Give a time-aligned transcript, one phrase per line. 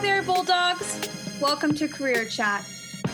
[0.00, 1.00] There, Bulldogs.
[1.40, 2.64] Welcome to Career Chat.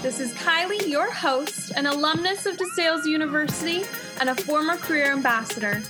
[0.03, 3.85] This is Kylie, your host, an alumnus of DeSales University
[4.21, 5.83] and a former career ambassador.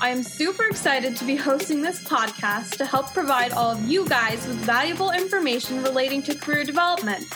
[0.00, 4.08] I am super excited to be hosting this podcast to help provide all of you
[4.08, 7.26] guys with valuable information relating to career development.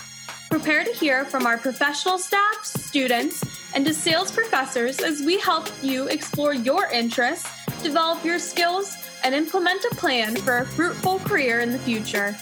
[0.50, 3.44] Prepare to hear from our professional staff, students,
[3.74, 7.46] and DeSales professors as we help you explore your interests,
[7.82, 12.34] develop your skills, and implement a plan for a fruitful career in the future.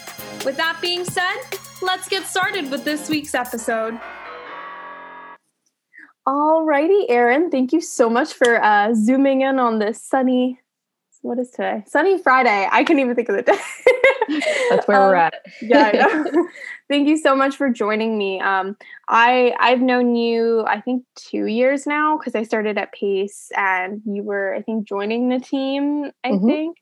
[0.44, 1.36] With that being said,
[1.82, 4.00] let's get started with this week's episode.
[6.26, 10.58] Alrighty, Erin, thank you so much for uh, zooming in on this sunny.
[11.20, 11.84] What is today?
[11.86, 12.66] Sunny Friday.
[12.72, 13.58] I couldn't even think of the day.
[14.70, 15.34] That's where um, we're at.
[15.60, 16.24] yeah,
[16.88, 18.40] thank you so much for joining me.
[18.40, 18.78] Um,
[19.08, 24.00] I I've known you I think two years now because I started at Pace and
[24.06, 26.10] you were I think joining the team.
[26.24, 26.46] I mm-hmm.
[26.46, 26.78] think.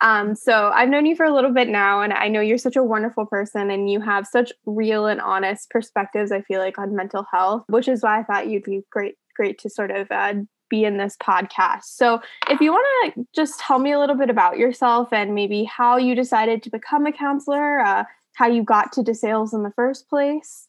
[0.00, 2.76] Um, so I've known you for a little bit now, and I know you're such
[2.76, 6.96] a wonderful person and you have such real and honest perspectives, I feel like, on
[6.96, 10.34] mental health, which is why I thought you'd be great, great to sort of uh,
[10.70, 11.84] be in this podcast.
[11.84, 15.64] So if you want to just tell me a little bit about yourself and maybe
[15.64, 18.04] how you decided to become a counselor, uh,
[18.34, 20.68] how you got to DeSales in the first place.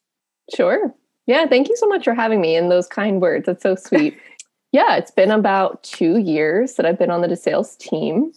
[0.54, 0.94] Sure.
[1.28, 3.46] Yeah, thank you so much for having me and those kind words.
[3.46, 4.18] That's so sweet.
[4.72, 8.34] yeah, it's been about two years that I've been on the DeSales team.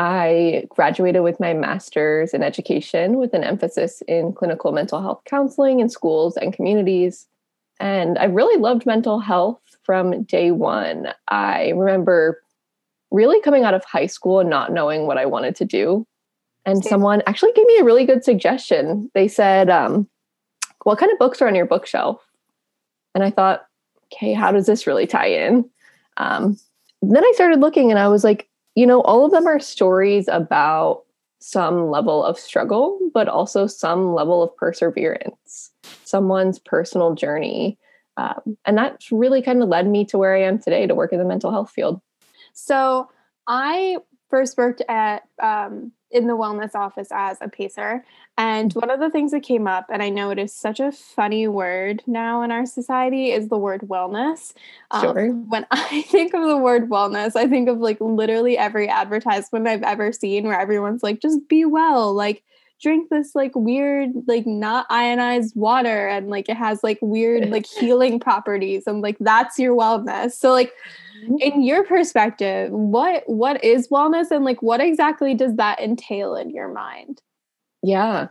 [0.00, 5.80] I graduated with my master's in education with an emphasis in clinical mental health counseling
[5.80, 7.26] in schools and communities.
[7.80, 11.08] And I really loved mental health from day one.
[11.28, 12.42] I remember
[13.10, 16.06] really coming out of high school and not knowing what I wanted to do.
[16.64, 19.10] And someone actually gave me a really good suggestion.
[19.12, 20.08] They said, um,
[20.84, 22.26] What kind of books are on your bookshelf?
[23.14, 23.66] And I thought,
[24.10, 25.68] okay, how does this really tie in?
[26.16, 26.58] Um,
[27.02, 28.49] then I started looking and I was like,
[28.80, 31.02] you know, all of them are stories about
[31.38, 35.70] some level of struggle, but also some level of perseverance,
[36.04, 37.78] someone's personal journey.
[38.16, 41.12] Um, and that's really kind of led me to where I am today to work
[41.12, 42.00] in the mental health field.
[42.54, 43.10] So
[43.46, 43.98] I
[44.30, 48.04] first worked at um, in the wellness office as a pacer.
[48.36, 50.92] And one of the things that came up, and I know it is such a
[50.92, 54.54] funny word now in our society, is the word wellness.
[54.90, 55.28] Um, sure.
[55.32, 59.82] When I think of the word wellness, I think of like literally every advertisement I've
[59.82, 62.14] ever seen where everyone's like, just be well.
[62.14, 62.42] Like,
[62.80, 67.66] drink this like weird like not ionized water and like it has like weird like
[67.78, 70.72] healing properties and like that's your wellness so like
[71.20, 71.36] Mm-hmm.
[71.40, 76.48] in your perspective what what is wellness and like what exactly does that entail in
[76.48, 77.20] your mind
[77.82, 78.28] yeah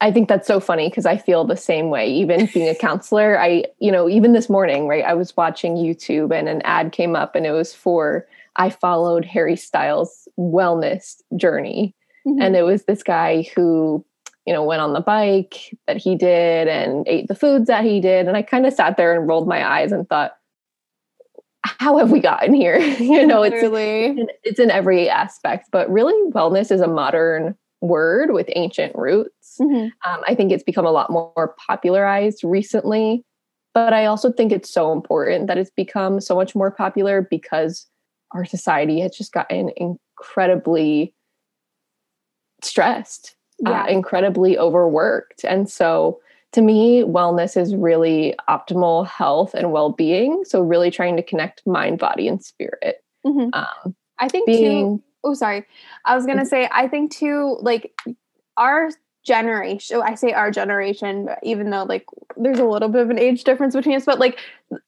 [0.00, 2.06] I think that's so funny because I feel the same way.
[2.10, 6.38] Even being a counselor, I, you know, even this morning, right, I was watching YouTube
[6.38, 11.94] and an ad came up and it was for, I followed Harry Styles' wellness journey.
[12.26, 12.42] Mm-hmm.
[12.42, 14.04] And it was this guy who,
[14.46, 18.00] you know, went on the bike that he did and ate the foods that he
[18.00, 18.26] did.
[18.26, 20.32] And I kind of sat there and rolled my eyes and thought,
[21.62, 22.78] how have we gotten here?
[22.98, 23.56] you know, it's
[24.44, 29.56] it's in every aspect, but really wellness is a modern word with ancient roots.
[29.60, 29.88] Mm-hmm.
[30.10, 33.24] Um, I think it's become a lot more popularized recently,
[33.74, 37.86] but I also think it's so important that it's become so much more popular because
[38.32, 41.14] our society has just gotten incredibly
[42.64, 43.34] stressed,
[43.66, 43.82] uh, yeah.
[43.82, 46.20] uh, incredibly overworked, and so
[46.52, 50.44] to me, wellness is really optimal health and well being.
[50.44, 53.04] So, really trying to connect mind, body, and spirit.
[53.24, 53.50] Mm-hmm.
[53.52, 55.04] Um, I think being, too.
[55.22, 55.64] Oh, sorry.
[56.04, 56.48] I was going to mm-hmm.
[56.48, 57.92] say, I think too, like
[58.56, 58.90] our
[59.24, 63.44] generation, I say our generation, even though like there's a little bit of an age
[63.44, 64.38] difference between us, but like,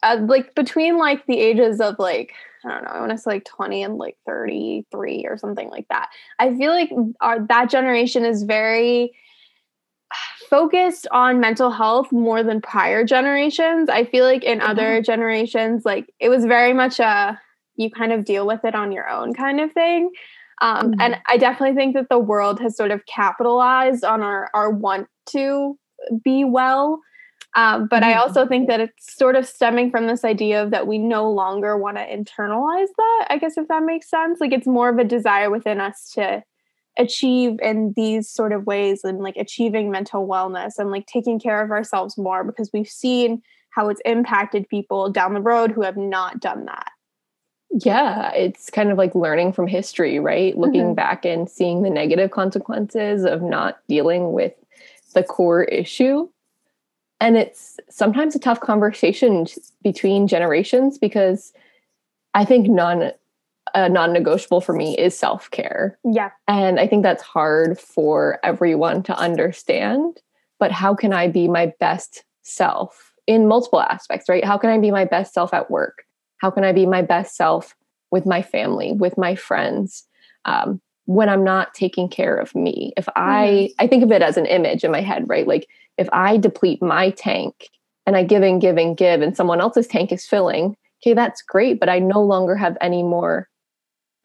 [0.02, 2.32] uh, like between like the ages of like,
[2.64, 5.88] I don't know, I want to say like 20 and like 33 or something like
[5.88, 6.10] that.
[6.38, 9.12] I feel like our, that generation is very,
[10.50, 13.88] focused on mental health more than prior generations.
[13.88, 14.68] I feel like in mm-hmm.
[14.68, 17.40] other generations, like it was very much a
[17.76, 20.10] you kind of deal with it on your own kind of thing.
[20.62, 21.00] Um, mm-hmm.
[21.00, 25.08] And I definitely think that the world has sort of capitalized on our our want
[25.30, 25.76] to
[26.24, 27.00] be well.
[27.54, 28.18] Um, but mm-hmm.
[28.18, 31.30] I also think that it's sort of stemming from this idea of that we no
[31.30, 33.26] longer want to internalize that.
[33.28, 36.42] I guess if that makes sense, like it's more of a desire within us to
[36.98, 41.62] achieve in these sort of ways and like achieving mental wellness and like taking care
[41.62, 45.96] of ourselves more because we've seen how it's impacted people down the road who have
[45.96, 46.90] not done that.
[47.72, 50.56] Yeah, it's kind of like learning from history, right?
[50.58, 50.94] Looking mm-hmm.
[50.94, 54.52] back and seeing the negative consequences of not dealing with
[55.14, 56.28] the core issue.
[57.20, 59.46] And it's sometimes a tough conversation
[59.82, 61.52] between generations because
[62.34, 65.98] I think a non negotiable for me is self care.
[66.04, 66.30] Yeah.
[66.48, 70.20] And I think that's hard for everyone to understand.
[70.58, 74.44] But how can I be my best self in multiple aspects, right?
[74.44, 76.04] How can I be my best self at work?
[76.42, 77.74] How can I be my best self
[78.10, 80.04] with my family, with my friends?
[80.44, 82.92] Um, when I'm not taking care of me.
[82.96, 83.84] If I mm-hmm.
[83.84, 85.46] I think of it as an image in my head, right?
[85.46, 85.68] Like
[85.98, 87.68] if I deplete my tank
[88.06, 91.42] and I give and give and give and someone else's tank is filling, okay, that's
[91.42, 93.48] great, but I no longer have any more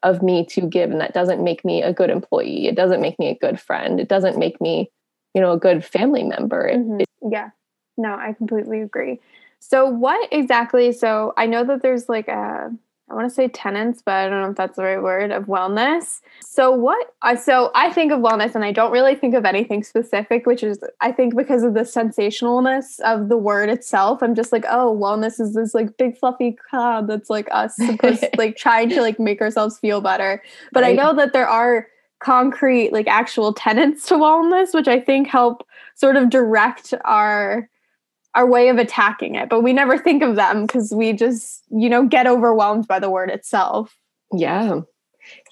[0.02, 3.18] of me to give and that doesn't make me a good employee it doesn't make
[3.18, 4.90] me a good friend it doesn't make me
[5.34, 7.00] you know a good family member mm-hmm.
[7.00, 7.50] it, yeah
[7.96, 9.18] no i completely agree
[9.60, 12.70] so what exactly so i know that there's like a
[13.10, 15.44] I want to say tenants, but I don't know if that's the right word of
[15.44, 16.20] wellness.
[16.40, 19.82] So what I so I think of wellness and I don't really think of anything
[19.82, 24.22] specific, which is I think because of the sensationalness of the word itself.
[24.22, 28.26] I'm just like, oh, wellness is this like big fluffy cloud that's like us supposed
[28.36, 30.42] like trying to like make ourselves feel better.
[30.72, 30.98] But right.
[30.98, 31.86] I know that there are
[32.20, 37.70] concrete like actual tenants to wellness, which I think help sort of direct our
[38.34, 41.88] our way of attacking it, but we never think of them because we just, you
[41.88, 43.96] know, get overwhelmed by the word itself.
[44.32, 44.80] Yeah.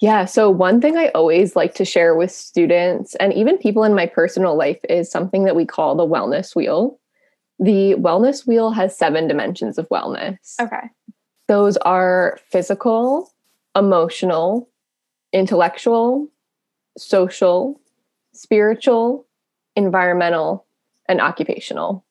[0.01, 0.25] Yeah.
[0.25, 4.05] So, one thing I always like to share with students and even people in my
[4.05, 6.99] personal life is something that we call the wellness wheel.
[7.59, 10.55] The wellness wheel has seven dimensions of wellness.
[10.61, 10.89] Okay.
[11.47, 13.31] Those are physical,
[13.75, 14.69] emotional,
[15.33, 16.27] intellectual,
[16.97, 17.79] social,
[18.33, 19.27] spiritual,
[19.75, 20.65] environmental,
[21.07, 22.05] and occupational.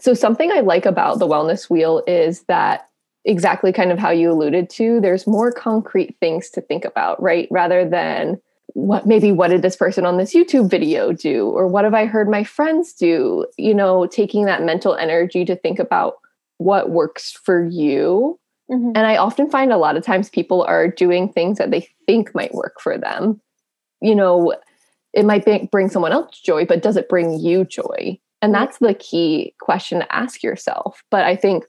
[0.00, 2.88] So, something I like about the wellness wheel is that
[3.24, 7.46] exactly kind of how you alluded to, there's more concrete things to think about, right?
[7.50, 8.40] Rather than
[8.74, 11.46] what maybe what did this person on this YouTube video do?
[11.48, 13.46] Or what have I heard my friends do?
[13.58, 16.14] You know, taking that mental energy to think about
[16.58, 18.38] what works for you.
[18.70, 18.92] Mm-hmm.
[18.94, 22.34] And I often find a lot of times people are doing things that they think
[22.34, 23.40] might work for them.
[24.00, 24.54] You know,
[25.12, 28.18] it might bring someone else joy, but does it bring you joy?
[28.42, 31.02] And that's the key question to ask yourself.
[31.10, 31.64] But I think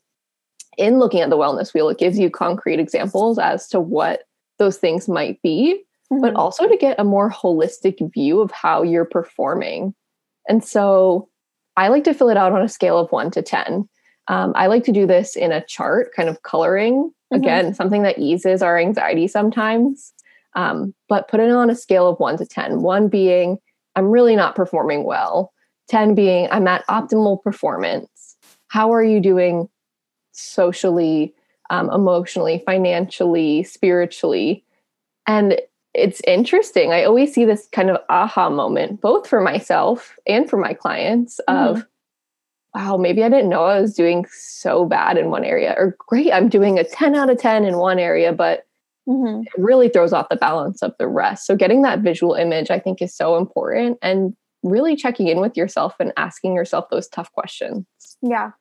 [0.77, 4.23] in looking at the wellness wheel, it gives you concrete examples as to what
[4.57, 6.21] those things might be, mm-hmm.
[6.21, 9.93] but also to get a more holistic view of how you're performing.
[10.49, 11.29] And so
[11.77, 13.87] I like to fill it out on a scale of one to 10.
[14.27, 17.11] Um, I like to do this in a chart, kind of coloring.
[17.33, 17.35] Mm-hmm.
[17.35, 20.13] Again, something that eases our anxiety sometimes,
[20.55, 22.81] um, but put it on a scale of one to 10.
[22.81, 23.57] One being,
[23.95, 25.51] I'm really not performing well.
[25.93, 28.35] 10 being I'm at optimal performance.
[28.69, 29.69] How are you doing
[30.31, 31.35] socially,
[31.69, 34.65] um, emotionally, financially, spiritually?
[35.27, 35.61] And
[35.93, 36.91] it's interesting.
[36.91, 41.39] I always see this kind of aha moment, both for myself and for my clients,
[41.47, 41.77] mm-hmm.
[41.77, 41.85] of,
[42.73, 46.33] wow, maybe I didn't know I was doing so bad in one area, or great,
[46.33, 48.65] I'm doing a 10 out of 10 in one area, but
[49.07, 49.43] mm-hmm.
[49.43, 51.45] it really throws off the balance of the rest.
[51.45, 53.99] So, getting that visual image, I think, is so important.
[54.01, 57.85] And really checking in with yourself and asking yourself those tough questions.
[58.21, 58.51] Yeah.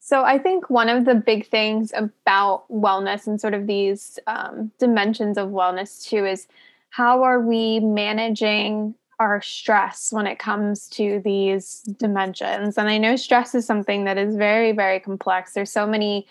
[0.00, 4.72] So I think one of the big things about wellness and sort of these um,
[4.78, 6.48] dimensions of wellness too is
[6.90, 12.76] how are we managing our stress when it comes to these dimensions?
[12.76, 15.52] And I know stress is something that is very, very complex.
[15.52, 16.26] There's so many.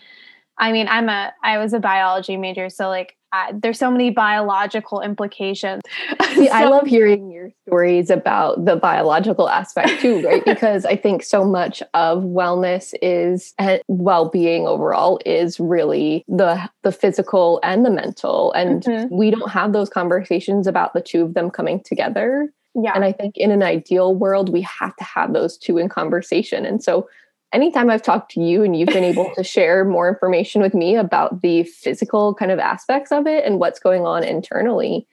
[0.62, 4.12] I mean, I'm a I was a biology major, so like uh, there's so many
[4.12, 5.82] biological implications.
[6.36, 10.46] See, so, I love hearing your stories about the biological aspect too, right?
[10.46, 16.92] because I think so much of wellness is and well-being overall is really the the
[16.92, 19.16] physical and the mental, and mm-hmm.
[19.16, 22.54] we don't have those conversations about the two of them coming together.
[22.76, 22.94] Yeah.
[22.96, 26.66] And I think in an ideal world, we have to have those two in conversation.
[26.66, 27.10] And so
[27.54, 30.96] anytime I've talked to you and you've been able to share more information with me
[30.96, 35.08] about the physical kind of aspects of it and what's going on internally,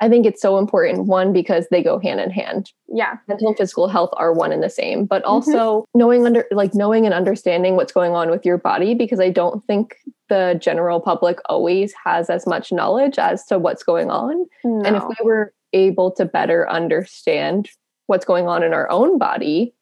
[0.00, 1.06] I think it's so important.
[1.06, 2.70] One, because they go hand in hand.
[2.88, 3.16] Yeah.
[3.28, 5.30] Mental and physical health are one and the same, but mm-hmm.
[5.30, 5.98] also mm-hmm.
[5.98, 9.66] knowing under like knowing and understanding what's going on with your body, because I don't
[9.66, 9.96] think
[10.28, 14.46] the general public always has as much knowledge as to what's going on.
[14.64, 14.82] No.
[14.84, 17.70] And if we were able to better understand
[18.06, 19.74] what's going on in our own body,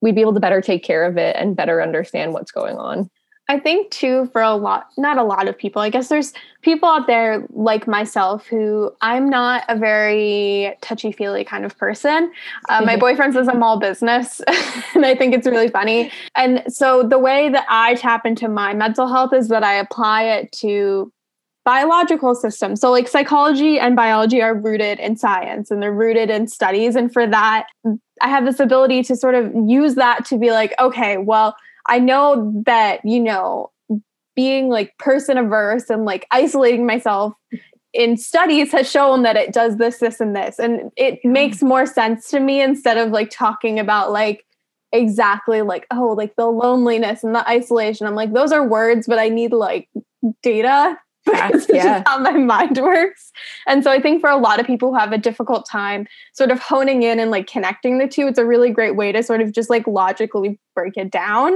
[0.00, 3.10] we'd be able to better take care of it and better understand what's going on.
[3.50, 5.80] I think too for a lot not a lot of people.
[5.80, 11.64] I guess there's people out there like myself who I'm not a very touchy-feely kind
[11.64, 12.30] of person.
[12.68, 14.42] Uh, my boyfriend says I'm all business
[14.94, 16.12] and I think it's really funny.
[16.36, 20.24] And so the way that I tap into my mental health is that I apply
[20.24, 21.10] it to
[21.68, 22.80] biological systems.
[22.80, 26.96] So, like psychology and biology are rooted in science and they're rooted in studies.
[26.96, 27.66] And for that,
[28.20, 31.56] I have this ability to sort of use that to be like, okay, well,
[31.86, 33.70] I know that, you know,
[34.36, 37.34] being like person averse and like isolating myself
[37.92, 40.58] in studies has shown that it does this, this, and this.
[40.58, 44.44] And it makes more sense to me instead of like talking about like
[44.92, 48.06] exactly like, oh, like the loneliness and the isolation.
[48.06, 49.88] I'm like, those are words, but I need like
[50.42, 50.96] data
[51.30, 52.02] because yeah.
[52.06, 53.32] how my mind works.
[53.66, 56.50] And so I think for a lot of people who have a difficult time sort
[56.50, 59.40] of honing in and like connecting the two, it's a really great way to sort
[59.40, 61.54] of just like logically break it down.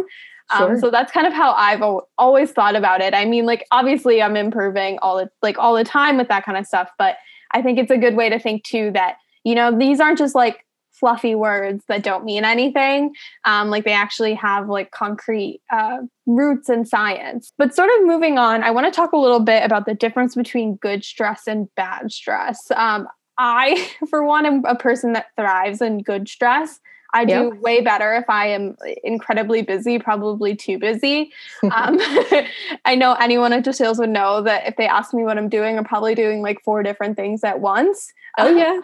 [0.51, 0.73] Um, sure.
[0.73, 1.83] Um, so that's kind of how I've
[2.19, 3.15] always thought about it.
[3.15, 6.59] I mean, like obviously I'm improving all the like all the time with that kind
[6.59, 7.17] of stuff, but
[7.53, 10.35] I think it's a good way to think too that you know these aren't just
[10.35, 10.65] like
[11.03, 13.13] fluffy words that don't mean anything.
[13.45, 17.53] Um, like they actually have like concrete uh, roots in science.
[17.59, 20.37] But sort of moving on, I want to talk a little bit about the difference
[20.37, 22.71] between good stress and bad stress.
[22.71, 26.79] Um, I, for one, am a person that thrives in good stress.
[27.15, 27.61] I do yep.
[27.61, 31.33] way better if I am incredibly busy, probably too busy.
[31.65, 31.99] Um,
[32.85, 35.79] I know anyone at sales would know that if they ask me what I'm doing,
[35.79, 38.13] I'm probably doing like four different things at once.
[38.39, 38.81] Oh, yeah.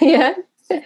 [0.00, 0.34] yeah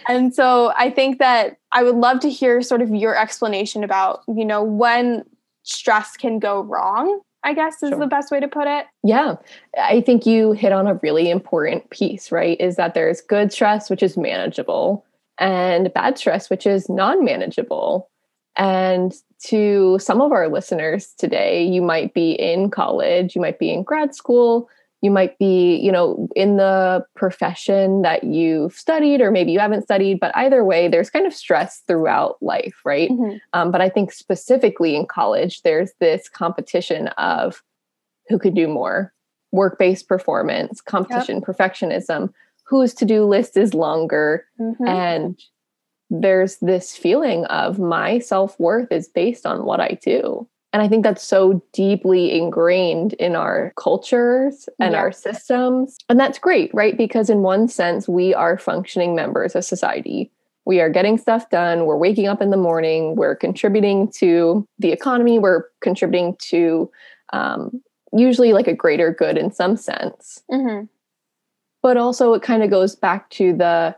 [0.07, 4.21] and so I think that I would love to hear sort of your explanation about,
[4.27, 5.23] you know, when
[5.63, 7.99] stress can go wrong, I guess is sure.
[7.99, 8.85] the best way to put it.
[9.03, 9.35] Yeah.
[9.77, 12.59] I think you hit on a really important piece, right?
[12.59, 15.05] Is that there's good stress, which is manageable,
[15.39, 18.09] and bad stress, which is non manageable.
[18.55, 19.13] And
[19.45, 23.83] to some of our listeners today, you might be in college, you might be in
[23.83, 24.69] grad school,
[25.03, 29.83] you might be you know in the profession that you've studied or maybe you haven't
[29.83, 33.37] studied but either way there's kind of stress throughout life right mm-hmm.
[33.51, 37.61] um, but i think specifically in college there's this competition of
[38.29, 39.13] who could do more
[39.51, 41.43] work-based performance competition yep.
[41.43, 42.33] perfectionism
[42.65, 44.87] whose to-do list is longer mm-hmm.
[44.87, 45.39] and
[46.09, 51.03] there's this feeling of my self-worth is based on what i do and I think
[51.03, 54.99] that's so deeply ingrained in our cultures and yeah.
[54.99, 55.99] our systems.
[56.09, 56.97] And that's great, right?
[56.97, 60.31] Because in one sense, we are functioning members of society.
[60.65, 61.85] We are getting stuff done.
[61.85, 63.15] We're waking up in the morning.
[63.15, 65.37] We're contributing to the economy.
[65.37, 66.89] We're contributing to
[67.33, 70.41] um, usually like a greater good in some sense.
[70.49, 70.85] Mm-hmm.
[71.83, 73.95] But also, it kind of goes back to the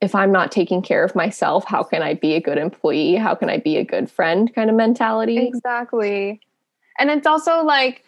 [0.00, 3.16] if I'm not taking care of myself, how can I be a good employee?
[3.16, 5.38] How can I be a good friend kind of mentality?
[5.38, 6.40] Exactly.
[6.98, 8.04] And it's also like,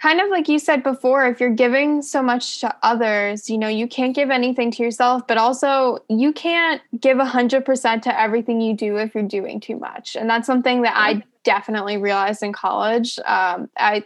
[0.00, 3.68] kind of like you said before, if you're giving so much to others, you know,
[3.68, 8.76] you can't give anything to yourself, but also you can't give 100% to everything you
[8.76, 10.14] do if you're doing too much.
[10.14, 13.18] And that's something that I definitely realized in college.
[13.24, 14.04] Um, I,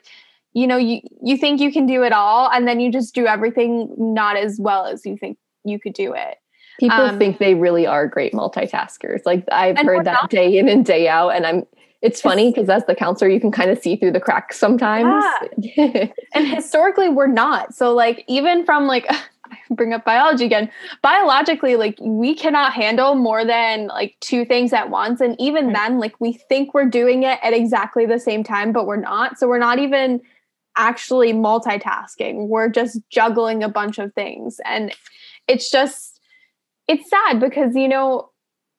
[0.53, 3.27] you know, you, you think you can do it all, and then you just do
[3.27, 6.40] everything not as well as you think you could do it.
[6.81, 9.21] People um, think they really are great multitaskers.
[9.27, 10.31] Like I've heard that not.
[10.31, 11.29] day in and day out.
[11.29, 11.67] And I'm,
[12.01, 15.23] it's funny because as the counselor, you can kind of see through the cracks sometimes.
[15.59, 16.07] Yeah.
[16.35, 17.75] and historically, we're not.
[17.75, 19.07] So, like, even from like,
[19.71, 20.71] bring up biology again
[21.03, 25.75] biologically like we cannot handle more than like two things at once and even right.
[25.75, 29.41] then like we think we're doing it at exactly the same time but we're not
[29.41, 30.21] so we're not even
[30.77, 34.95] actually multitasking we're just juggling a bunch of things and
[35.49, 36.10] it's just
[36.91, 38.31] it's sad because you know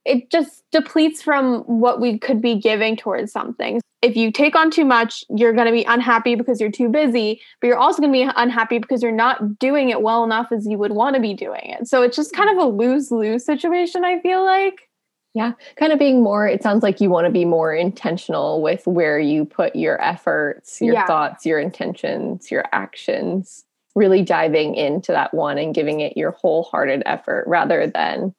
[0.04, 3.80] it just depletes from what we could be giving towards something.
[4.02, 7.40] If you take on too much, you're going to be unhappy because you're too busy,
[7.62, 10.66] but you're also going to be unhappy because you're not doing it well enough as
[10.66, 11.88] you would want to be doing it.
[11.88, 14.90] So it's just kind of a lose lose situation, I feel like.
[15.34, 18.86] Yeah, kind of being more, it sounds like you want to be more intentional with
[18.86, 21.06] where you put your efforts, your yeah.
[21.06, 23.64] thoughts, your intentions, your actions
[23.96, 28.34] really diving into that one and giving it your wholehearted effort rather than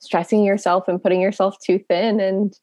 [0.00, 2.58] stressing yourself and putting yourself too thin and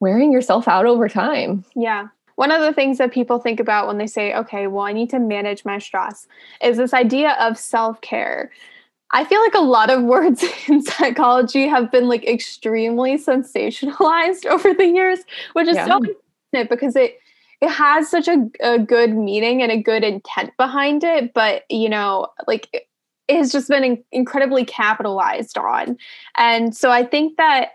[0.00, 1.64] wearing yourself out over time.
[1.74, 2.08] Yeah.
[2.36, 5.10] One of the things that people think about when they say, okay, well, I need
[5.10, 6.26] to manage my stress
[6.62, 8.50] is this idea of self care.
[9.12, 14.74] I feel like a lot of words in psychology have been like extremely sensationalized over
[14.74, 15.20] the years,
[15.54, 15.86] which is yeah.
[15.86, 16.00] so
[16.52, 17.18] because it
[17.60, 21.88] it has such a, a good meaning and a good intent behind it but you
[21.88, 22.86] know like it
[23.36, 25.96] has just been in- incredibly capitalized on
[26.36, 27.70] and so i think that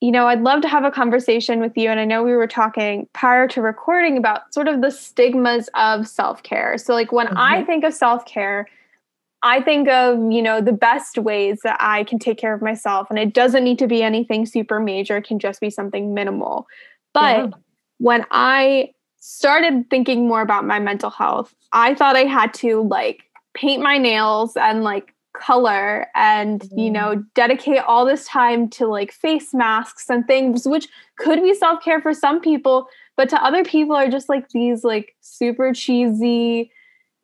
[0.00, 2.46] you know i'd love to have a conversation with you and i know we were
[2.46, 7.38] talking prior to recording about sort of the stigmas of self-care so like when mm-hmm.
[7.38, 8.66] i think of self-care
[9.46, 13.10] I think of, you know, the best ways that I can take care of myself.
[13.10, 16.66] And it doesn't need to be anything super major, it can just be something minimal.
[17.12, 17.50] But yeah.
[17.98, 23.24] When I started thinking more about my mental health, I thought I had to like
[23.54, 26.84] paint my nails and like color and mm.
[26.84, 27.26] you know mm.
[27.34, 32.14] dedicate all this time to like face masks and things which could be self-care for
[32.14, 32.86] some people
[33.16, 36.70] but to other people are just like these like super cheesy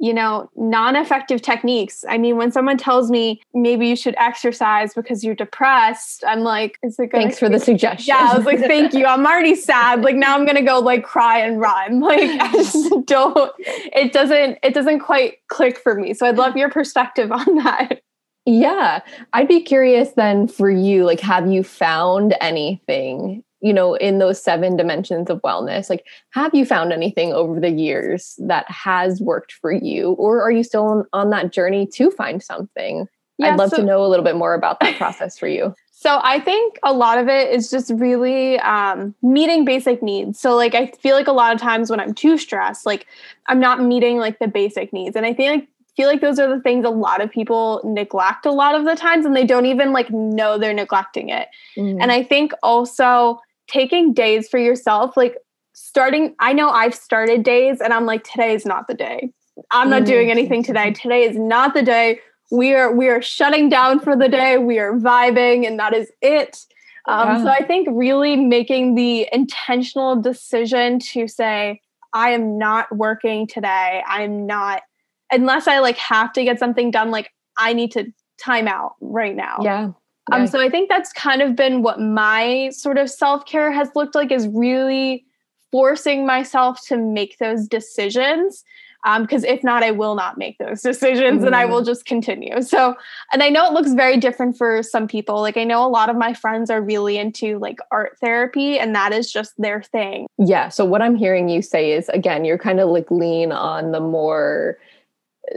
[0.01, 2.05] you know, non effective techniques.
[2.09, 6.79] I mean, when someone tells me maybe you should exercise because you're depressed, I'm like,
[6.83, 8.07] is it Thanks for the suggestion.
[8.09, 9.05] Yeah, I was like, thank you.
[9.05, 10.01] I'm already sad.
[10.01, 12.01] Like now I'm gonna go like cry and run.
[12.11, 16.15] Like I just don't it doesn't it doesn't quite click for me.
[16.15, 18.01] So I'd love your perspective on that.
[18.47, 19.01] Yeah.
[19.33, 24.43] I'd be curious then for you, like, have you found anything you know in those
[24.43, 29.53] seven dimensions of wellness like have you found anything over the years that has worked
[29.53, 30.13] for you?
[30.13, 33.09] Or are you still on, on that journey to find something?
[33.39, 35.75] Yeah, i'd love so, to know a little bit more about that process for you.
[35.93, 40.41] So i think a lot of it is just really um, meeting basic needs.
[40.41, 43.07] So like i feel like a lot of times when i'm too stressed like
[43.47, 45.17] i'm not meeting like the basic needs.
[45.17, 48.47] And i feel like feel like those are the things a lot of people neglect
[48.47, 51.49] a lot of the times and they don't even like know they're neglecting it.
[51.77, 52.01] Mm-hmm.
[52.01, 53.41] And I think also
[53.71, 55.37] taking days for yourself, like
[55.75, 59.33] starting, I know I've started days and I'm like, today is not the day.
[59.71, 60.39] I'm not doing mm-hmm.
[60.39, 60.93] anything today.
[60.93, 62.21] Today is not the day.
[62.51, 64.59] We are we are shutting down for the day.
[64.59, 66.67] We are vibing, and that is it.
[67.07, 67.43] Um, yeah.
[67.45, 71.81] So I think really making the intentional decision to say,
[72.13, 74.03] I am not working today.
[74.07, 74.83] I'm not
[75.31, 77.11] unless I like have to get something done.
[77.11, 78.13] Like I need to
[78.43, 79.59] time out right now.
[79.63, 79.93] Yeah.
[80.33, 83.91] Um, so I think that's kind of been what my sort of self care has
[83.95, 85.25] looked like is really
[85.71, 88.65] forcing myself to make those decisions.
[89.03, 91.47] Because um, if not, I will not make those decisions mm.
[91.47, 91.87] and I will mm.
[91.87, 92.61] just continue.
[92.61, 92.95] So,
[93.33, 95.41] and I know it looks very different for some people.
[95.41, 98.95] Like, I know a lot of my friends are really into like art therapy and
[98.95, 100.27] that is just their thing.
[100.37, 100.69] Yeah.
[100.69, 104.01] So, what I'm hearing you say is again, you're kind of like lean on the
[104.01, 104.77] more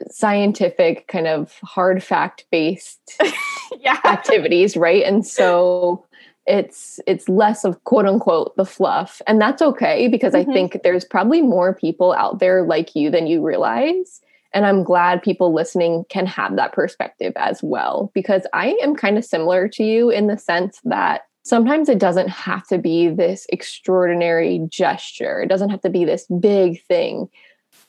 [0.09, 3.21] scientific kind of hard fact based
[3.79, 4.00] yeah.
[4.05, 5.03] activities right?
[5.03, 6.05] And so
[6.45, 9.21] it's it's less of quote unquote the fluff.
[9.27, 10.50] And that's okay because mm-hmm.
[10.50, 14.21] i think there's probably more people out there like you than you realize.
[14.53, 19.17] And i'm glad people listening can have that perspective as well because i am kind
[19.17, 23.45] of similar to you in the sense that sometimes it doesn't have to be this
[23.50, 25.41] extraordinary gesture.
[25.41, 27.29] It doesn't have to be this big thing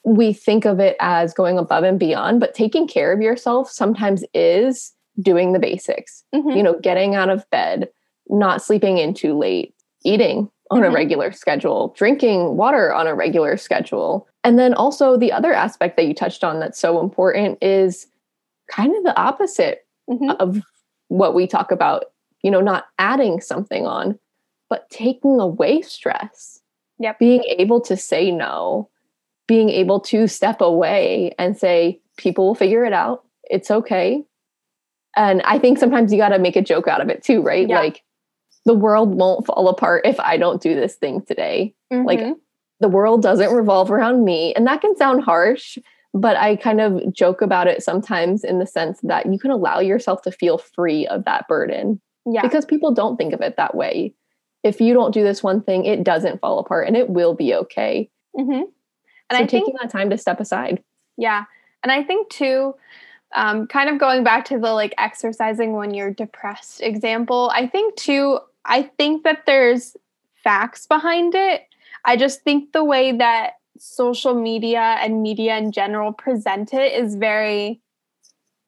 [0.04, 4.24] we think of it as going above and beyond, but taking care of yourself sometimes
[4.34, 6.50] is doing the basics, mm-hmm.
[6.50, 7.88] you know, getting out of bed,
[8.28, 10.90] not sleeping in too late, eating on mm-hmm.
[10.90, 14.28] a regular schedule, drinking water on a regular schedule.
[14.42, 18.06] And then also the other aspect that you touched on that's so important is
[18.70, 20.30] kind of the opposite mm-hmm.
[20.38, 20.60] of
[21.08, 22.06] what we talk about,
[22.42, 24.18] you know, not adding something on,
[24.68, 26.60] but taking away stress.
[26.98, 27.18] Yep.
[27.18, 28.88] Being able to say no,
[29.46, 33.24] being able to step away and say, people will figure it out.
[33.44, 34.24] It's okay.
[35.16, 37.68] And I think sometimes you got to make a joke out of it too, right?
[37.68, 37.78] Yeah.
[37.78, 38.02] Like
[38.64, 41.74] the world won't fall apart if I don't do this thing today.
[41.92, 42.06] Mm-hmm.
[42.06, 42.36] Like
[42.80, 44.54] the world doesn't revolve around me.
[44.54, 45.78] And that can sound harsh,
[46.12, 49.78] but I kind of joke about it sometimes in the sense that you can allow
[49.78, 52.00] yourself to feel free of that burden.
[52.26, 52.42] Yeah.
[52.42, 54.14] Because people don't think of it that way.
[54.62, 57.54] If you don't do this one thing, it doesn't fall apart and it will be
[57.54, 58.10] okay.
[58.36, 58.62] Mm-hmm.
[59.30, 60.82] And so I taking think, that time to step aside.
[61.16, 61.44] Yeah.
[61.82, 62.74] And I think too,
[63.34, 67.96] um, kind of going back to the like exercising when you're depressed example, I think
[67.96, 69.96] too, I think that there's
[70.42, 71.62] facts behind it.
[72.04, 77.16] I just think the way that social media and media in general present it is
[77.16, 77.80] very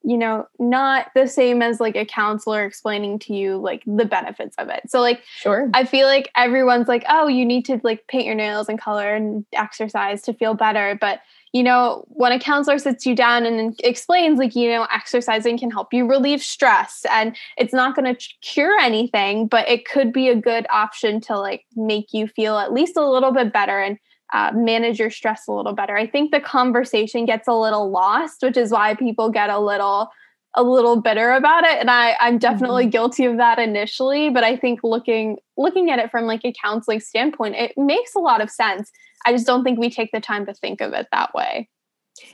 [0.06, 4.54] you know not the same as like a counselor explaining to you like the benefits
[4.56, 4.82] of it.
[4.88, 5.68] So like sure.
[5.74, 9.14] I feel like everyone's like oh you need to like paint your nails and color
[9.14, 10.96] and exercise to feel better.
[11.00, 11.20] But
[11.52, 15.72] you know when a counselor sits you down and explains like you know exercising can
[15.72, 20.28] help you relieve stress and it's not going to cure anything but it could be
[20.28, 23.98] a good option to like make you feel at least a little bit better and
[24.32, 25.96] uh, manage your stress a little better.
[25.96, 30.10] I think the conversation gets a little lost, which is why people get a little
[30.58, 32.90] a little bitter about it and I I'm definitely mm-hmm.
[32.90, 37.00] guilty of that initially, but I think looking looking at it from like a counseling
[37.00, 38.90] standpoint, it makes a lot of sense.
[39.26, 41.68] I just don't think we take the time to think of it that way.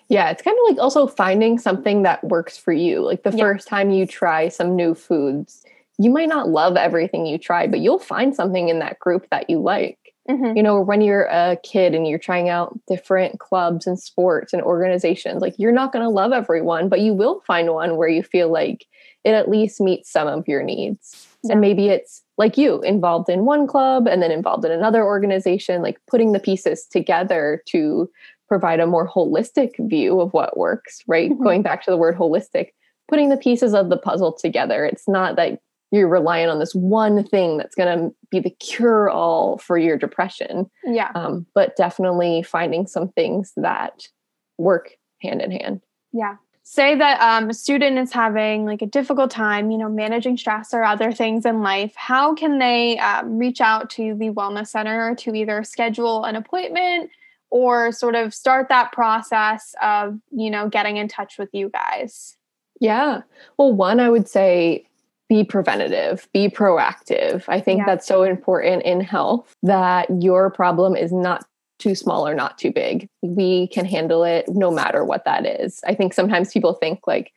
[0.09, 3.01] Yeah, it's kind of like also finding something that works for you.
[3.01, 3.43] Like the yeah.
[3.43, 5.65] first time you try some new foods,
[5.99, 9.51] you might not love everything you try, but you'll find something in that group that
[9.51, 9.99] you like.
[10.31, 10.57] Mm-hmm.
[10.57, 14.63] You know, when you're a kid and you're trying out different clubs and sports and
[14.63, 18.23] organizations, like you're not going to love everyone, but you will find one where you
[18.23, 18.87] feel like
[19.25, 21.27] it at least meets some of your needs.
[21.43, 21.53] Yeah.
[21.53, 25.83] And maybe it's like you involved in one club and then involved in another organization,
[25.83, 28.09] like putting the pieces together to
[28.47, 31.31] provide a more holistic view of what works, right?
[31.31, 31.43] Mm-hmm.
[31.43, 32.69] Going back to the word holistic,
[33.09, 34.85] putting the pieces of the puzzle together.
[34.85, 35.61] It's not that
[35.93, 39.99] you're relying on this one thing that's going to be the cure all for your
[39.99, 40.69] depression.
[40.85, 41.13] Yeah.
[41.15, 44.09] Um, but definitely finding some things that
[44.57, 45.83] work hand in hand.
[46.13, 46.37] Yeah.
[46.65, 50.73] Say that um, a student is having like a difficult time, you know, managing stress
[50.73, 51.93] or other things in life.
[51.95, 57.11] How can they um, reach out to the wellness center to either schedule an appointment
[57.51, 62.39] or sort of start that process of, you know, getting in touch with you guys?
[62.81, 63.23] Yeah.
[63.59, 64.87] Well, one, I would say
[65.29, 67.45] be preventative, be proactive.
[67.49, 67.87] I think yeah.
[67.87, 71.45] that's so important in health that your problem is not
[71.79, 73.09] too small or not too big.
[73.23, 75.81] We can handle it no matter what that is.
[75.87, 77.33] I think sometimes people think like,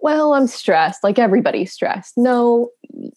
[0.00, 2.16] well, I'm stressed, like everybody's stressed.
[2.16, 2.70] No,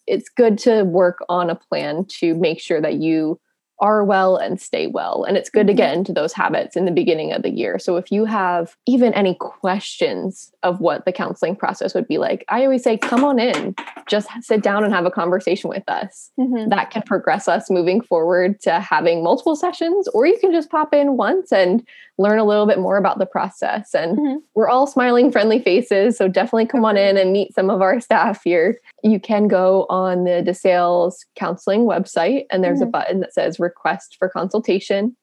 [0.06, 3.38] it's good to work on a plan to make sure that you
[3.80, 5.24] are well and stay well.
[5.24, 5.98] And it's good to get mm-hmm.
[5.98, 7.78] into those habits in the beginning of the year.
[7.78, 12.44] So if you have even any questions of what the counseling process would be like,
[12.48, 13.74] I always say, come on in,
[14.08, 16.30] just sit down and have a conversation with us.
[16.38, 16.68] Mm-hmm.
[16.68, 20.94] That can progress us moving forward to having multiple sessions, or you can just pop
[20.94, 21.84] in once and
[22.22, 23.94] learn a little bit more about the process.
[23.94, 24.38] And mm-hmm.
[24.54, 26.16] we're all smiling, friendly faces.
[26.16, 28.78] So definitely come on in and meet some of our staff here.
[29.02, 32.88] You can go on the DeSales counseling website, and there's mm-hmm.
[32.88, 35.16] a button that says request for consultation.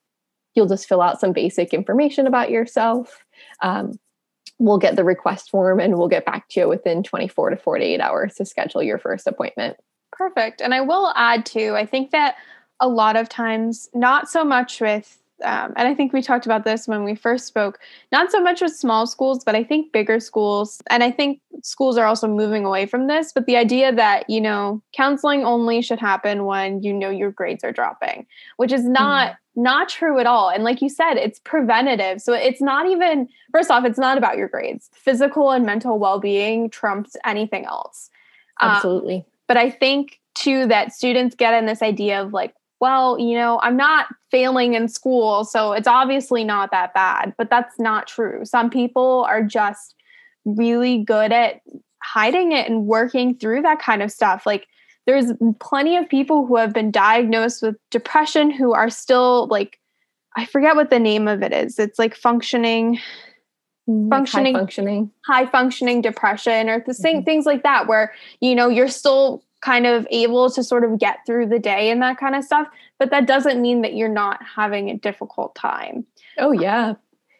[0.56, 3.24] You'll just fill out some basic information about yourself.
[3.62, 3.94] Um,
[4.60, 8.02] we'll get the request form and we'll get back to you within 24 to 48
[8.02, 9.78] hours to schedule your first appointment.
[10.12, 10.62] Perfect.
[10.62, 12.36] And I will add too, I think that
[12.80, 16.64] a lot of times, not so much with um, and I think we talked about
[16.64, 17.80] this when we first spoke,
[18.12, 20.82] not so much with small schools, but I think bigger schools.
[20.90, 23.32] And I think schools are also moving away from this.
[23.32, 27.64] But the idea that, you know, counseling only should happen when you know your grades
[27.64, 28.26] are dropping,
[28.58, 29.32] which is not.
[29.32, 29.36] Mm.
[29.56, 30.50] Not true at all.
[30.50, 32.22] And like you said, it's preventative.
[32.22, 34.90] So it's not even, first off, it's not about your grades.
[34.94, 38.10] Physical and mental well being trumps anything else.
[38.62, 39.16] Um, Absolutely.
[39.16, 43.36] Um, but I think too that students get in this idea of like, well, you
[43.36, 47.34] know, I'm not failing in school, so it's obviously not that bad.
[47.38, 48.46] But that's not true.
[48.46, 49.96] Some people are just
[50.46, 51.62] really good at
[52.02, 54.46] hiding it and working through that kind of stuff.
[54.46, 54.68] Like,
[55.06, 59.80] there's plenty of people who have been diagnosed with depression who are still like,
[60.38, 61.80] I forget what the name of it is.
[61.80, 63.00] It's like functioning
[64.08, 67.26] functioning high functioning high functioning depression or the same mm-hmm.
[67.26, 71.20] things like that where you know you're still kind of able to sort of get
[71.26, 72.68] through the day and that kind of stuff.
[72.98, 76.06] But that doesn't mean that you're not having a difficult time.
[76.38, 76.94] Oh, yeah.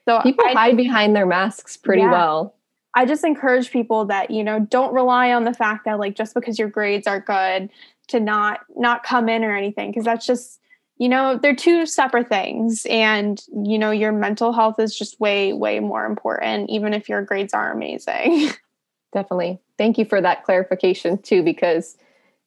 [0.06, 2.12] So people I, hide behind their masks pretty yeah.
[2.12, 2.56] well.
[2.96, 6.34] I just encourage people that, you know, don't rely on the fact that like just
[6.34, 7.70] because your grades are good
[8.10, 10.60] to not not come in or anything because that's just
[10.98, 15.54] you know they're two separate things and you know your mental health is just way
[15.54, 18.50] way more important even if your grades are amazing
[19.14, 21.98] definitely thank you for that clarification too because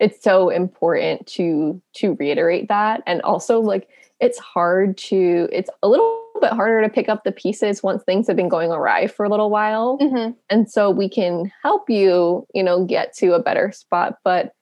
[0.02, 3.02] it's so important to to reiterate that.
[3.06, 3.88] And also like
[4.18, 8.26] it's hard to it's a little bit harder to pick up the pieces once things
[8.26, 9.98] have been going awry for a little while.
[9.98, 10.32] Mm-hmm.
[10.50, 14.18] and so we can help you you know get to a better spot.
[14.24, 14.52] But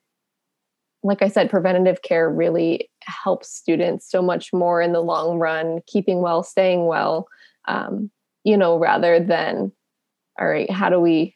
[1.03, 5.79] like i said preventative care really helps students so much more in the long run
[5.87, 7.27] keeping well staying well
[7.67, 8.11] um,
[8.43, 9.71] you know rather than
[10.39, 11.35] all right how do we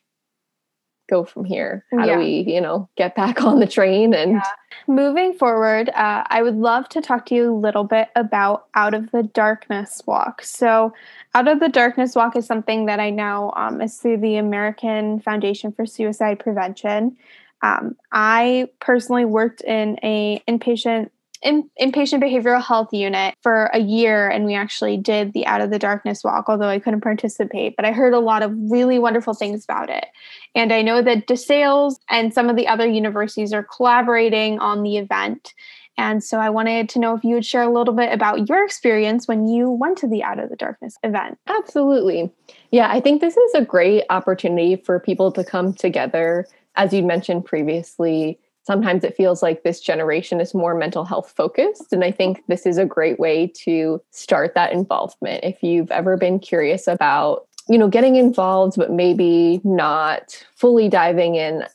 [1.08, 1.86] go from here?
[1.92, 2.14] How yeah.
[2.14, 4.14] do we, you know, get back on the train?
[4.14, 4.42] And yeah.
[4.88, 8.94] moving forward, uh, I would love to talk to you a little bit about Out
[8.94, 10.42] of the Darkness Walk.
[10.44, 10.94] So,
[11.34, 15.20] Out of the Darkness Walk is something that I know um, is through the American
[15.20, 17.18] Foundation for Suicide Prevention.
[17.62, 21.10] Um, I personally worked in a inpatient
[21.42, 25.70] in, inpatient behavioral health unit for a year and we actually did the out of
[25.70, 29.34] the darkness walk although i couldn't participate but i heard a lot of really wonderful
[29.34, 30.06] things about it.
[30.54, 34.98] And i know that DeSales and some of the other universities are collaborating on the
[34.98, 35.54] event.
[35.98, 38.64] And so i wanted to know if you would share a little bit about your
[38.64, 41.38] experience when you went to the out of the darkness event.
[41.48, 42.32] Absolutely.
[42.72, 47.04] Yeah i think this is a great opportunity for people to come together as you
[47.04, 51.94] mentioned previously sometimes it feels like this generation is more mental health focused.
[51.94, 55.44] And I think this is a great way to start that involvement.
[55.44, 61.36] If you've ever been curious about, you know, getting involved, but maybe not fully diving
[61.36, 61.66] in,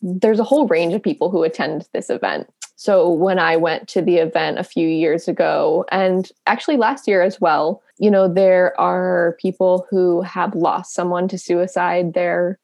[0.00, 2.48] there's a whole range of people who attend this event.
[2.76, 7.22] So when I went to the event a few years ago, and actually last year
[7.22, 12.14] as well, you know, there are people who have lost someone to suicide.
[12.14, 12.58] There,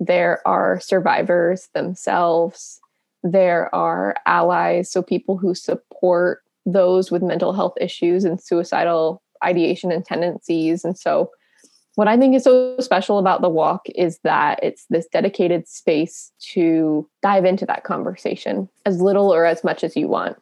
[0.00, 2.80] there are survivors themselves
[3.22, 9.90] there are allies, so people who support those with mental health issues and suicidal ideation
[9.90, 10.84] and tendencies.
[10.84, 11.30] And so
[11.96, 16.32] what I think is so special about the walk is that it's this dedicated space
[16.52, 20.36] to dive into that conversation as little or as much as you want.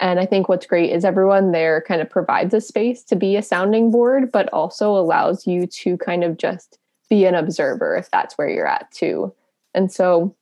[0.00, 3.36] And I think what's great is everyone there kind of provides a space to be
[3.36, 6.78] a sounding board, but also allows you to kind of just
[7.10, 9.34] be an observer if that's where you're at too.
[9.74, 10.36] And so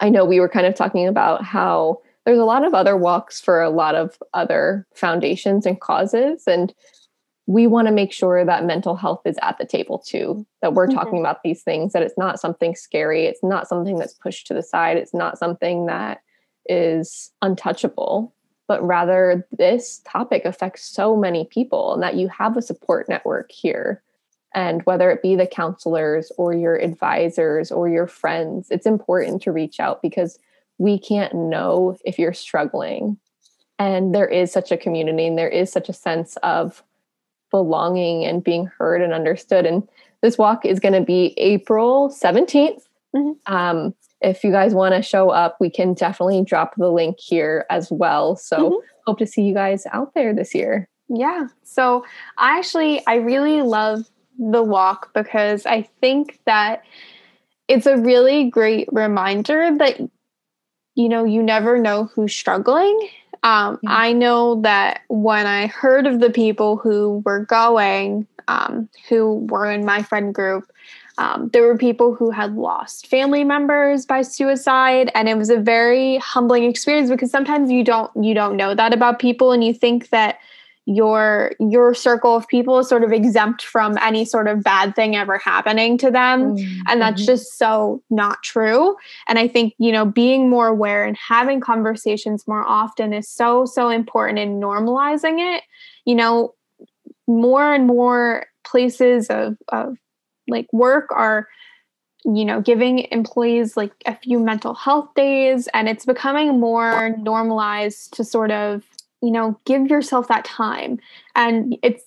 [0.00, 3.40] I know we were kind of talking about how there's a lot of other walks
[3.40, 6.44] for a lot of other foundations and causes.
[6.46, 6.74] And
[7.46, 10.86] we want to make sure that mental health is at the table too, that we're
[10.86, 10.98] mm-hmm.
[10.98, 14.54] talking about these things, that it's not something scary, it's not something that's pushed to
[14.54, 16.20] the side, it's not something that
[16.68, 18.34] is untouchable,
[18.66, 23.50] but rather this topic affects so many people and that you have a support network
[23.50, 24.02] here.
[24.54, 29.52] And whether it be the counselors or your advisors or your friends, it's important to
[29.52, 30.38] reach out because
[30.78, 33.18] we can't know if you're struggling.
[33.78, 36.82] And there is such a community and there is such a sense of
[37.50, 39.66] belonging and being heard and understood.
[39.66, 39.86] And
[40.22, 42.82] this walk is going to be April 17th.
[43.14, 43.52] Mm-hmm.
[43.52, 47.66] Um, if you guys want to show up, we can definitely drop the link here
[47.70, 48.34] as well.
[48.36, 48.86] So mm-hmm.
[49.06, 50.88] hope to see you guys out there this year.
[51.08, 51.46] Yeah.
[51.62, 52.04] So
[52.36, 54.04] I actually, I really love
[54.38, 56.84] the walk because I think that
[57.66, 60.00] it's a really great reminder that,
[60.94, 63.08] you know, you never know who's struggling
[63.42, 63.90] um, yeah.
[63.90, 69.70] I know that when I heard of the people who were going, um, who were
[69.70, 70.70] in my friend group,
[71.18, 75.58] um, there were people who had lost family members by suicide, and it was a
[75.58, 79.74] very humbling experience because sometimes you don't you don't know that about people, and you
[79.74, 80.38] think that
[80.88, 85.14] your your circle of people is sort of exempt from any sort of bad thing
[85.14, 86.80] ever happening to them mm-hmm.
[86.88, 87.26] and that's mm-hmm.
[87.26, 88.96] just so not true
[89.28, 93.66] and i think you know being more aware and having conversations more often is so
[93.66, 95.62] so important in normalizing it
[96.06, 96.54] you know
[97.26, 99.94] more and more places of of
[100.48, 101.48] like work are
[102.24, 108.14] you know giving employees like a few mental health days and it's becoming more normalized
[108.14, 108.82] to sort of
[109.22, 110.98] you know give yourself that time.
[111.34, 112.02] And it's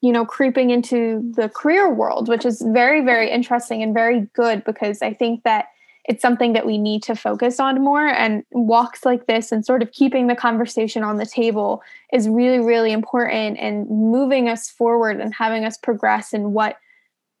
[0.00, 4.64] you know creeping into the career world which is very very interesting and very good
[4.64, 5.66] because i think that
[6.04, 8.06] it's something that we need to focus on more.
[8.06, 11.82] And walks like this and sort of keeping the conversation on the table
[12.12, 16.76] is really really important and moving us forward and having us progress in what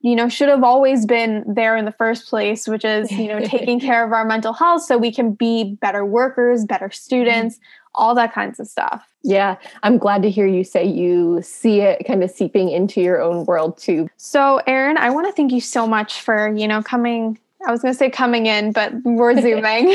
[0.00, 3.40] you know should have always been there in the first place which is you know
[3.40, 7.60] taking care of our mental health so we can be better workers better students
[7.94, 9.06] all that kinds of stuff.
[9.22, 13.20] Yeah, I'm glad to hear you say you see it kind of seeping into your
[13.20, 14.08] own world too.
[14.16, 17.82] So, Erin, I want to thank you so much for, you know, coming I was
[17.82, 19.94] going to say coming in, but we're zooming,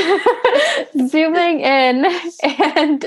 [1.07, 2.05] zooming in,
[2.43, 3.05] and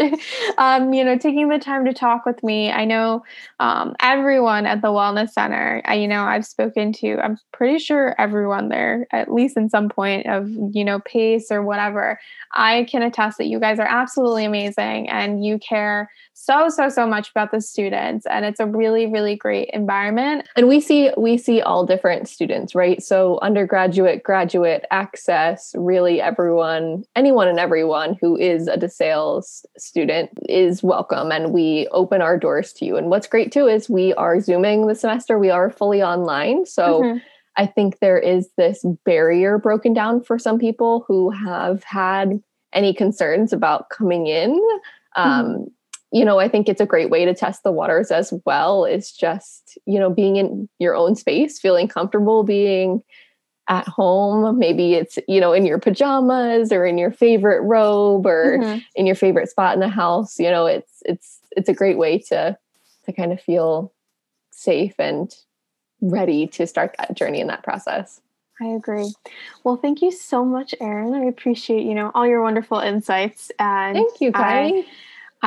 [0.58, 2.70] um, you know, taking the time to talk with me.
[2.72, 3.22] I know
[3.60, 5.80] um, everyone at the Wellness Center.
[5.84, 7.18] I, you know, I've spoken to.
[7.18, 11.62] I'm pretty sure everyone there, at least in some point of you know pace or
[11.62, 12.18] whatever.
[12.52, 16.10] I can attest that you guys are absolutely amazing, and you care
[16.40, 20.48] so so so much about the students and it's a really really great environment.
[20.55, 23.03] And we see we see all different students right?
[23.03, 30.81] So undergraduate graduate access really everyone anyone and everyone who is a DeSales student is
[30.81, 32.96] welcome and we open our doors to you.
[32.96, 35.40] And what's great too is we are zooming the semester.
[35.40, 36.66] We are fully online.
[36.66, 37.18] So mm-hmm.
[37.57, 42.40] I think there is this barrier broken down for some people who have had
[42.72, 44.53] any concerns about coming in.
[45.16, 45.64] Um, mm-hmm
[46.12, 48.84] you know, I think it's a great way to test the waters as well.
[48.84, 53.02] Is just, you know, being in your own space, feeling comfortable being
[53.68, 54.58] at home.
[54.58, 58.78] Maybe it's, you know, in your pajamas or in your favorite robe or mm-hmm.
[58.94, 60.38] in your favorite spot in the house.
[60.38, 62.56] You know, it's it's it's a great way to
[63.04, 63.92] to kind of feel
[64.50, 65.34] safe and
[66.00, 68.20] ready to start that journey in that process.
[68.60, 69.12] I agree.
[69.62, 71.14] Well, thank you so much, Erin.
[71.14, 73.52] I appreciate, you know, all your wonderful insights.
[73.58, 74.66] And thank you, Kai.
[74.66, 74.86] I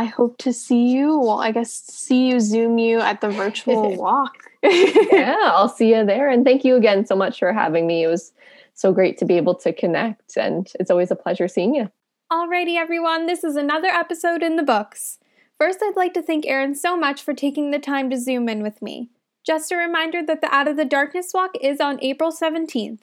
[0.06, 1.18] hope to see you.
[1.20, 4.36] Well, I guess see you, Zoom you at the virtual walk.
[4.64, 6.30] yeah, I'll see you there.
[6.30, 8.04] And thank you again so much for having me.
[8.04, 8.32] It was
[8.74, 11.92] so great to be able to connect, and it's always a pleasure seeing you.
[12.32, 15.20] Alrighty, everyone, this is another episode in the books.
[15.60, 18.64] First, I'd like to thank Erin so much for taking the time to Zoom in
[18.64, 19.10] with me.
[19.46, 23.00] Just a reminder that the Out of the Darkness walk is on April 17th,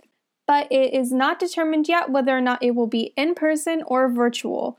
[0.46, 4.08] but it is not determined yet whether or not it will be in person or
[4.08, 4.78] virtual.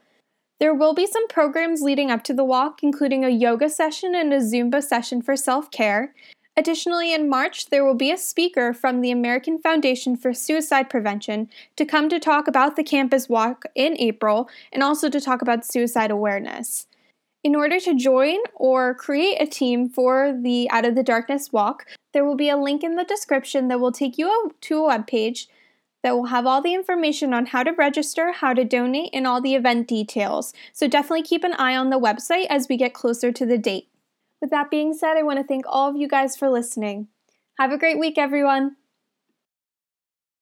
[0.60, 4.34] There will be some programs leading up to the walk, including a yoga session and
[4.34, 6.14] a Zumba session for self care.
[6.58, 11.48] Additionally, in March, there will be a speaker from the American Foundation for Suicide Prevention
[11.78, 15.66] to come to talk about the campus walk in April and also to talk about
[15.66, 16.88] suicide awareness.
[17.42, 21.86] In order to join or create a team for the Out of the Darkness walk,
[22.12, 25.08] there will be a link in the description that will take you to a web
[25.08, 25.48] page
[26.04, 29.42] that will have all the information on how to register, how to donate, and all
[29.42, 30.54] the event details.
[30.74, 33.90] So definitely keep an eye on the website as we get closer to the date.
[34.42, 37.08] With that being said, I want to thank all of you guys for listening.
[37.60, 38.78] Have a great week, everyone.